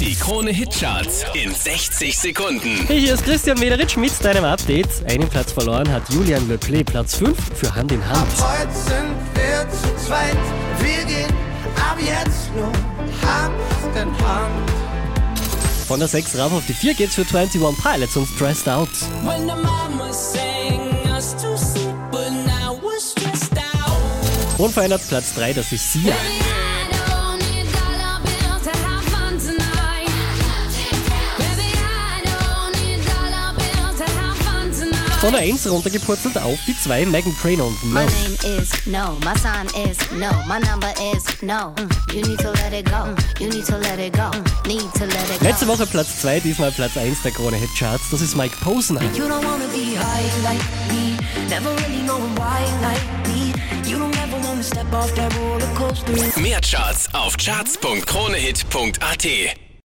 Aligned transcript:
Die 0.00 0.14
Krone 0.14 0.50
Hitcharts 0.50 1.24
in 1.32 1.54
60 1.54 2.18
Sekunden. 2.18 2.86
Hey, 2.86 3.00
hier 3.00 3.14
ist 3.14 3.24
Christian 3.24 3.58
Mederitsch 3.58 3.96
mit 3.96 4.12
deinem 4.22 4.44
Update. 4.44 4.88
Einen 5.08 5.28
Platz 5.28 5.52
verloren 5.52 5.90
hat 5.90 6.02
Julian 6.10 6.46
Le 6.48 6.58
Play, 6.58 6.84
Platz 6.84 7.16
5 7.16 7.36
für 7.54 7.74
Hand 7.74 7.92
in 7.92 8.06
Hand. 8.06 8.28
Heute 8.38 8.72
sind 8.72 9.14
wir 9.34 9.66
zu 9.70 10.06
zweit. 10.06 10.36
Wir 10.80 11.04
gehen 11.06 11.32
ab 11.76 11.96
jetzt 11.98 12.54
nur 12.54 12.66
Hand 13.26 13.54
in 13.94 14.26
Hand. 14.26 14.70
Von 15.86 15.98
der 15.98 16.08
6 16.08 16.38
rauf 16.38 16.52
auf 16.52 16.66
die 16.66 16.74
4 16.74 16.94
geht's 16.94 17.14
für 17.14 17.22
21 17.22 17.60
Pilots 17.82 18.16
und 18.16 18.26
Stressed 18.26 18.68
Out. 18.68 18.90
When 19.22 19.42
the 19.42 19.54
mama 19.54 20.12
sang 20.12 20.80
us 21.16 21.34
to 21.36 21.56
sleep, 21.56 21.94
but 22.10 22.30
now 22.44 22.78
we're 22.82 23.00
stressed 23.00 23.56
out. 23.56 24.58
Unverändert 24.58 25.08
Platz 25.08 25.34
3, 25.34 25.54
das 25.54 25.72
ist 25.72 25.92
Sia. 25.92 26.12
Baby, 26.12 26.75
Von 35.20 35.32
der 35.32 35.40
1 35.42 35.66
runtergepurzelt 35.68 36.36
auf 36.38 36.58
die 36.66 36.74
2, 36.78 37.06
Megan 37.06 37.34
Trainor 37.40 37.66
und 37.68 37.82
No. 37.84 38.00
My 38.00 38.06
name 38.06 38.36
is 38.60 38.70
no, 38.86 39.16
my 39.24 39.34
sign 39.40 39.66
is 39.88 39.96
no, 40.12 40.30
my 40.46 40.58
number 40.60 40.92
is 41.14 41.24
no. 41.42 41.72
Mm, 41.76 41.88
You 42.14 42.20
need 42.22 42.38
to 42.40 42.50
let 42.52 42.72
it 42.72 42.84
go, 42.84 43.06
Mm, 43.06 43.16
you 43.40 43.48
need 43.48 43.64
to 43.66 43.76
let 43.78 43.98
it 43.98 44.12
go, 44.12 44.30
Mm, 44.30 44.44
need 44.68 44.92
to 44.94 45.06
let 45.06 45.28
it 45.30 45.40
go. 45.40 45.46
Letzte 45.46 45.66
Woche 45.66 45.86
Platz 45.86 46.20
2, 46.20 46.38
diesmal 46.40 46.70
Platz 46.70 46.96
1 46.98 47.22
der 47.22 47.32
Krone 47.32 47.56
Hitcharts. 47.56 48.10
Das 48.10 48.20
ist 48.20 48.36
Mike 48.36 48.54
Posner. 48.62 49.00
You 49.14 49.24
don't 49.24 49.42
wanna 49.44 49.66
be 49.72 49.96
high 49.96 50.30
like 50.44 50.62
me. 50.92 51.16
Never 51.48 51.70
really 51.70 52.02
knowing 52.04 52.36
why 52.36 52.62
like 52.82 53.00
me. 53.26 53.52
You 53.90 53.98
don't 53.98 54.14
ever 54.22 54.36
wanna 54.46 54.62
step 54.62 54.92
off 54.92 55.12
that 55.14 55.32
roller 55.38 55.66
coaster. 55.74 56.12
Mehr 56.40 56.60
Charts 56.60 57.08
auf 57.14 57.36
charts.kronehit.at. 57.38 59.56